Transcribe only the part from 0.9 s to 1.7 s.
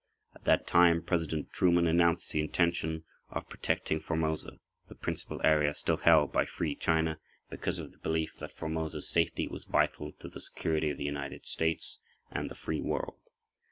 President